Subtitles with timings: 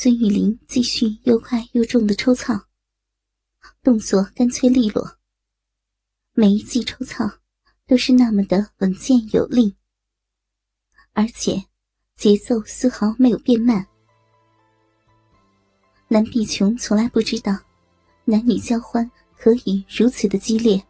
[0.00, 2.54] 孙玉林继续又快又重的抽操，
[3.82, 5.18] 动作干脆利落。
[6.34, 7.28] 每一记抽操
[7.84, 9.76] 都是那么的稳健有力，
[11.14, 11.64] 而且
[12.14, 13.84] 节奏丝毫没有变慢。
[16.06, 17.58] 南碧琼从来不知道，
[18.24, 20.80] 男女交欢可以如此的激烈。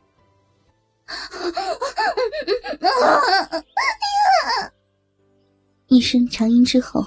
[5.86, 7.02] 一声长音之后，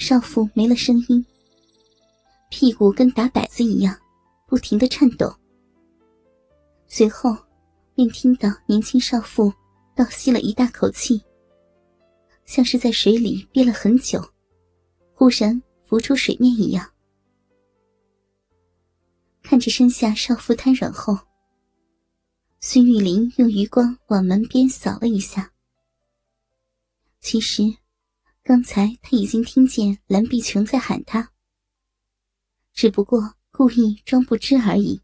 [0.00, 1.24] 少妇没了声音，
[2.48, 3.94] 屁股跟打摆子一样，
[4.46, 5.30] 不停的颤抖。
[6.88, 7.36] 随后，
[7.94, 9.52] 便听到年轻少妇
[9.94, 11.22] 倒吸了一大口气，
[12.46, 14.18] 像是在水里憋了很久，
[15.12, 16.90] 忽然浮出水面一样。
[19.42, 21.16] 看着身下少妇瘫软后，
[22.58, 25.52] 孙玉玲用余光往门边扫了一下。
[27.20, 27.62] 其实，
[28.42, 31.32] 刚才他已经听见蓝碧琼在喊他，
[32.72, 35.02] 只不过故意装不知而已。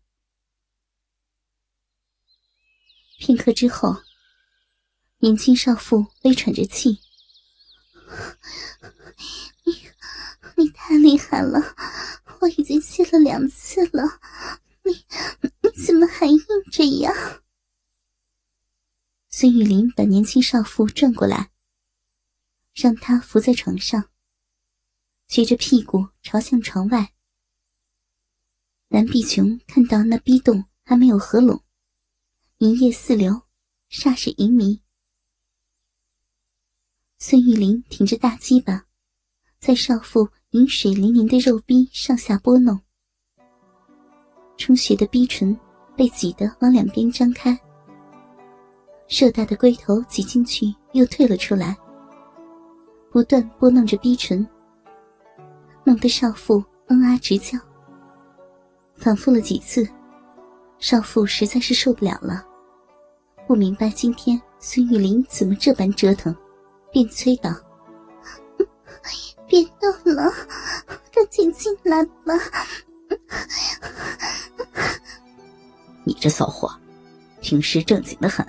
[3.19, 4.03] 片刻之后，
[5.19, 6.99] 年轻少妇微喘着气
[9.65, 9.73] ：“你，
[10.57, 11.77] 你太厉害了，
[12.41, 14.21] 我已经吸了两次了，
[14.83, 14.93] 你，
[15.63, 16.41] 你怎么还硬
[16.73, 17.13] 着呀？”
[19.31, 21.51] 孙玉林把年轻少妇转过来。
[22.87, 24.11] 让他伏在床上，
[25.29, 27.15] 撅着屁股朝向床外。
[28.87, 31.65] 蓝碧琼看到那逼洞还没有合拢，
[32.59, 33.43] 银液四流，
[33.91, 34.81] 煞是淫迷。
[37.19, 38.87] 孙玉玲挺着大鸡巴，
[39.59, 42.81] 在少妇饮水淋淋的肉逼上下拨弄，
[44.57, 45.59] 充血的逼唇
[45.97, 47.59] 被挤得往两边张开，
[49.09, 51.77] 硕大的龟头挤进去又退了出来。
[53.17, 54.47] 不断拨弄着逼唇，
[55.85, 57.59] 弄得少妇嗯啊直叫。
[58.95, 59.89] 反复了几次，
[60.79, 62.45] 少妇实在是受不了了，
[63.47, 66.37] 不明白今天孙玉玲怎么这般折腾，
[66.93, 67.51] 便催道
[69.49, 70.31] ：“别动了，
[71.11, 72.35] 赶紧进来吧！
[76.05, 76.71] ”你这骚货，
[77.41, 78.47] 平时正经的很，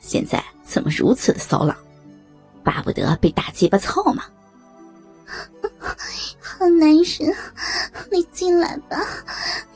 [0.00, 1.76] 现在怎么如此的骚浪？
[2.62, 4.24] 巴不得被大鸡巴操嘛？
[6.40, 7.36] 好男人，
[8.10, 8.98] 你进来吧，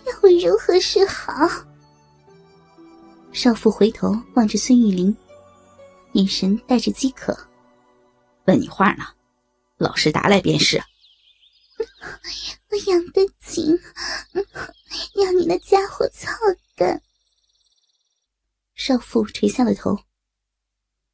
[0.04, 1.32] 要我如何是好？
[3.32, 5.16] 少妇回头望着孙玉玲，
[6.12, 7.36] 眼神带着饥渴。
[8.44, 9.04] 问你话呢，
[9.78, 10.82] 老实答来便是。
[12.70, 13.78] 我养得紧，
[15.14, 16.30] 要你那家伙操
[16.76, 17.03] 干。
[18.74, 19.98] 少妇垂下了头，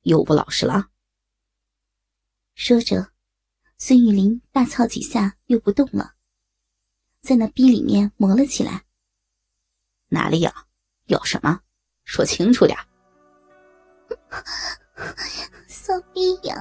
[0.03, 0.89] 又不老实了。
[2.55, 3.09] 说着，
[3.79, 6.15] 孙玉玲大操几下，又不动了，
[7.21, 8.85] 在那逼里面磨了起来。
[10.09, 10.53] 哪里痒？
[11.07, 11.61] 有什么？
[12.05, 12.79] 说清楚点。
[15.67, 16.57] 骚逼痒，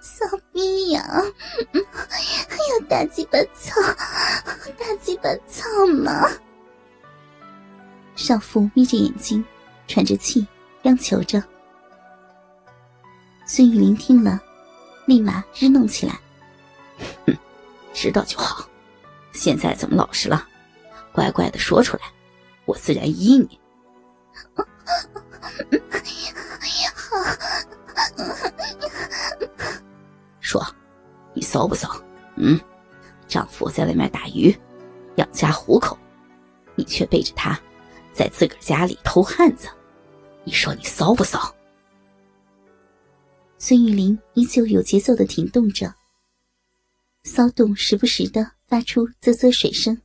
[0.00, 3.80] 骚逼痒，还有大鸡巴操，
[4.78, 6.28] 大鸡巴操吗？
[8.14, 9.44] 少妇眯着眼睛，
[9.86, 10.46] 喘着气，
[10.82, 11.42] 央求着。
[13.46, 14.42] 孙玉玲听了。
[15.08, 16.20] 立马日弄起来，
[17.26, 17.34] 哼，
[17.94, 18.68] 知道就好。
[19.32, 20.46] 现在怎么老实了？
[21.12, 22.02] 乖乖的说出来，
[22.66, 23.58] 我自然依你。
[30.40, 30.62] 说，
[31.32, 31.90] 你骚不骚？
[32.36, 32.60] 嗯，
[33.26, 34.54] 丈夫在外面打鱼，
[35.16, 35.98] 养家糊口，
[36.74, 37.58] 你却背着他，
[38.12, 39.68] 在自个儿家里偷汉子，
[40.44, 41.50] 你说你骚不骚？
[43.60, 45.92] 孙玉玲依旧有节奏的停动着，
[47.24, 50.00] 骚动时不时的发出啧啧水声。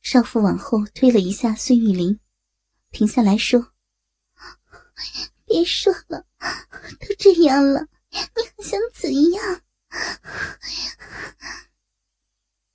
[0.00, 2.20] 少妇往后推了一下孙玉玲，
[2.92, 3.72] 停下来说
[5.44, 6.24] ：“别说了，
[7.00, 8.28] 都这样了，你还
[8.62, 9.62] 想怎样？”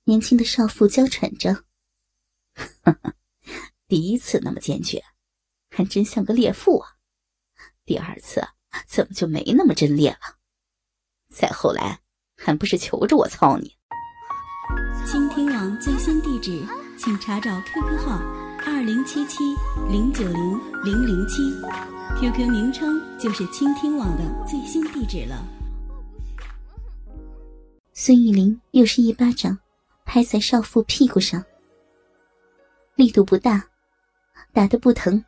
[0.04, 1.64] 年轻的少妇娇喘着
[3.88, 5.02] ：“第一次那么坚决，
[5.70, 6.98] 还真像个烈妇啊！
[7.86, 8.46] 第二次……”
[8.86, 10.36] 怎么就没那么真烈了？
[11.30, 12.00] 再后来，
[12.36, 13.76] 还不是求着我操你？
[15.06, 16.62] 倾听网最新地址，
[16.96, 18.20] 请查找 QQ 号
[18.64, 19.38] 二零七七
[19.90, 21.42] 零九零零零七
[22.20, 25.44] ，QQ 名称就是倾听网的最新地址了。
[27.92, 29.58] 孙玉玲又是一巴掌
[30.04, 31.44] 拍在少妇屁股上，
[32.94, 33.64] 力度不大，
[34.52, 35.22] 打得不疼，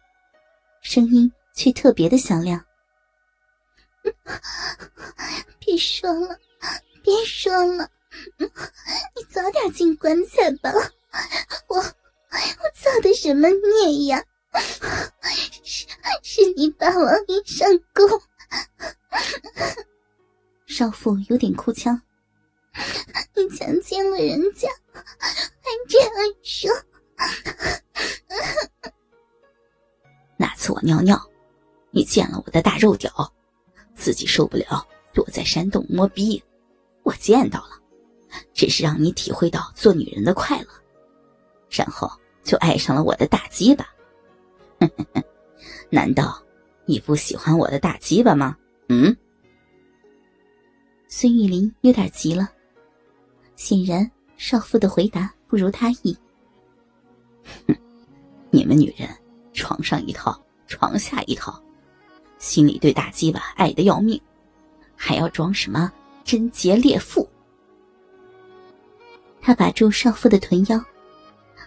[0.80, 2.64] 声音却特别的响亮。
[5.58, 6.38] 别说了，
[7.02, 7.90] 别说了，
[8.38, 8.46] 你
[9.28, 10.70] 早点进棺材吧，
[11.68, 14.24] 我我造的什么孽呀？
[15.62, 15.86] 是
[16.22, 18.08] 是你霸王硬上弓。
[20.66, 22.00] 少妇有点哭腔
[23.34, 26.10] ：“你强奸了人家，还这样
[26.42, 26.70] 说？
[30.36, 31.30] 那次我尿尿，
[31.90, 33.32] 你见了我的大肉屌，
[34.04, 36.42] 自己受不了，躲在山洞摸逼，
[37.04, 37.70] 我见到了，
[38.52, 40.68] 只是让你体会到做女人的快乐，
[41.70, 42.10] 然后
[42.42, 43.88] 就爱上了我的大鸡巴。
[45.88, 46.38] 难道
[46.84, 48.54] 你不喜欢我的大鸡巴吗？
[48.90, 49.16] 嗯？”
[51.08, 52.46] 孙玉林有点急了，
[53.56, 56.14] 显然少妇的回答不如他意。
[57.66, 57.74] 哼，
[58.52, 59.08] 你们女人
[59.54, 61.58] 床上一套，床下一套，
[62.44, 64.20] 心里对大鸡巴爱的要命，
[64.94, 65.90] 还要装什么
[66.24, 67.26] 贞洁烈妇？
[69.40, 70.78] 他把住少妇的臀腰，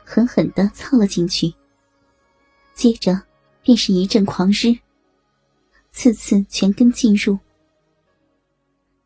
[0.05, 1.51] 狠狠的操了进去，
[2.75, 3.19] 接着
[3.63, 4.77] 便是一阵狂日，
[5.89, 7.39] 次次全根进入。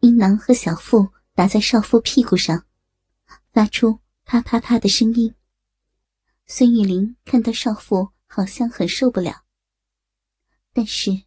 [0.01, 2.65] 阴囊和小腹打在少妇屁股上，
[3.53, 5.33] 发出啪啪啪的声音。
[6.47, 9.43] 孙玉玲看到少妇好像很受不了，
[10.73, 11.23] 但是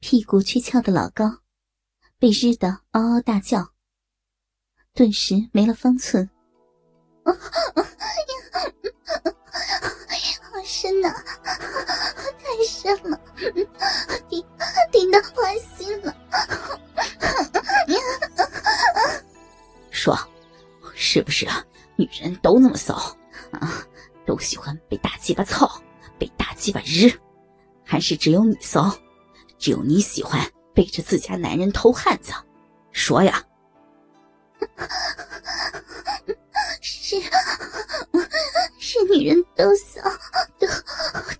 [0.00, 1.40] 屁股却翘得老高，
[2.18, 3.72] 被日的嗷嗷大叫，
[4.94, 6.30] 顿时没了方寸。
[7.24, 7.34] 好
[10.64, 11.12] 深呐，
[11.44, 13.20] 太深了，
[14.28, 14.44] 顶
[14.92, 16.14] 顶到花心了。
[19.90, 20.16] 说，
[20.94, 21.64] 是不是啊？
[21.96, 22.94] 女人都那么骚
[23.50, 23.84] 啊，
[24.24, 25.68] 都喜欢被大鸡巴操，
[26.18, 27.10] 被大鸡巴日，
[27.84, 28.96] 还是只有你骚？
[29.58, 32.32] 只有你喜欢背着自家男人偷汉子？
[32.92, 33.44] 说呀！
[36.80, 37.16] 是，
[38.78, 40.02] 是女人都想，
[40.58, 40.66] 都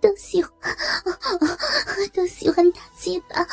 [0.00, 0.52] 都喜欢，
[2.12, 3.46] 都喜欢打鸡巴，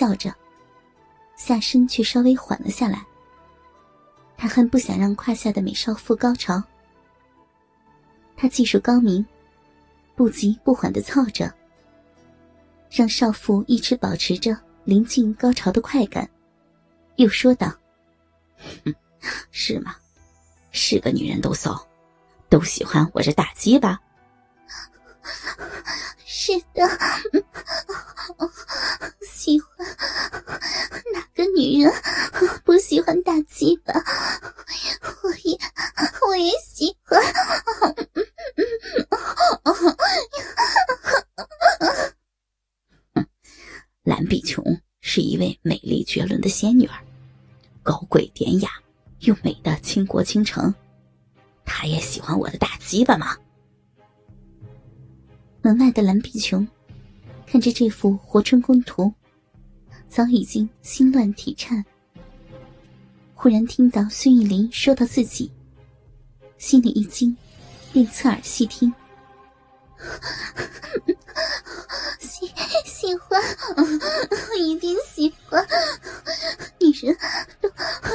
[0.00, 0.34] 笑着，
[1.36, 3.04] 下身却稍微缓了下来。
[4.34, 6.62] 他很不想让胯下的美少妇高潮。
[8.34, 9.22] 他技术高明，
[10.16, 11.52] 不急不缓的操着，
[12.90, 16.26] 让少妇一直保持着临近高潮的快感，
[17.16, 17.70] 又说道
[19.52, 19.94] ：“是吗？”
[20.72, 21.86] 是个女人都骚，
[22.48, 24.00] 都喜欢我这大鸡巴。
[26.24, 26.88] 是的，
[29.40, 29.70] 喜欢
[31.14, 31.90] 哪个女人
[32.62, 33.94] 不喜欢大鸡巴？
[35.22, 35.58] 我也，
[36.28, 37.18] 我也喜欢。
[44.02, 44.62] 蓝碧琼
[45.00, 47.02] 是一位美丽绝伦的仙女儿，
[47.82, 48.68] 高贵典雅。
[49.20, 50.74] 又美的倾国倾城，
[51.64, 53.38] 他也喜欢我的大鸡巴吗？
[55.62, 56.68] 门外的蓝碧琼
[57.46, 59.10] 看着这幅活春宫图，
[60.10, 61.84] 早已经心乱体颤。
[63.32, 65.52] 忽然听到孙玉林说到自己，
[66.58, 67.36] 心里一惊，
[67.92, 68.92] 便侧耳细听。
[72.18, 72.48] 喜
[72.84, 73.40] 喜欢，
[73.76, 75.64] 我一定喜欢。
[76.80, 77.16] 女人
[77.60, 77.70] 都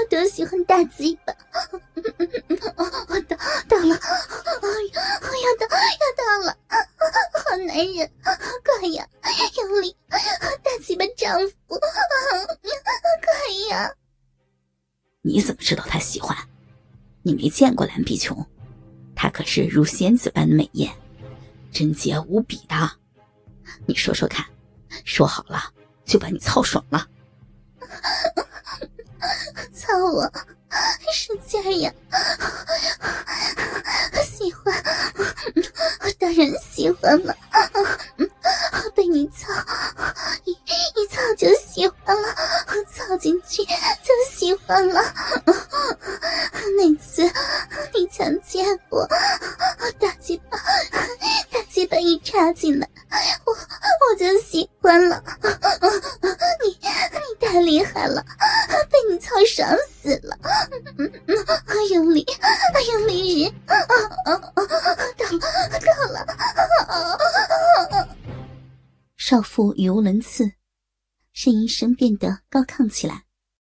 [0.10, 1.18] 都喜欢大鸡
[17.56, 18.46] 见过蓝碧琼，
[19.16, 20.92] 她可是如仙子般的美艳。
[21.72, 22.92] 贞洁无比的，
[23.86, 24.46] 你说说看，
[25.06, 25.72] 说好了
[26.04, 27.08] 就把你操爽了。
[29.74, 30.30] 操我，
[31.14, 31.94] 使劲呀！
[34.26, 34.84] 喜欢，
[36.02, 37.34] 我当然喜欢了。
[38.94, 39.54] 被你操，
[40.44, 42.36] 一一操就喜欢了，
[42.92, 45.02] 操进去就喜欢了。
[55.08, 55.24] 了。
[56.64, 58.24] 你你太厉害了，
[58.90, 60.38] 被你操爽死了。
[60.98, 61.12] 嗯
[61.92, 62.26] 用力，
[62.92, 63.76] 用力日，到
[64.36, 64.52] 了
[65.82, 66.26] 到了。
[69.18, 70.46] 少妇语无伦次，
[71.36, 73.25] 呻吟声变得高亢起来。